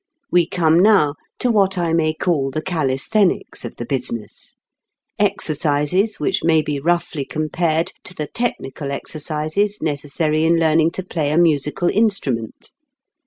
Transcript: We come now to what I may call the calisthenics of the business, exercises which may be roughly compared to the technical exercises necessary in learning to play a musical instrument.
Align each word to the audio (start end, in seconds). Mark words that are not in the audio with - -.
We 0.31 0.47
come 0.47 0.79
now 0.79 1.13
to 1.37 1.51
what 1.51 1.77
I 1.77 1.93
may 1.93 2.15
call 2.15 2.49
the 2.49 2.63
calisthenics 2.63 3.63
of 3.63 3.75
the 3.75 3.85
business, 3.85 4.55
exercises 5.19 6.19
which 6.19 6.43
may 6.43 6.63
be 6.63 6.79
roughly 6.79 7.23
compared 7.23 7.91
to 8.05 8.15
the 8.15 8.25
technical 8.25 8.91
exercises 8.91 9.79
necessary 9.79 10.43
in 10.43 10.57
learning 10.57 10.89
to 10.93 11.05
play 11.05 11.31
a 11.31 11.37
musical 11.37 11.87
instrument. 11.87 12.71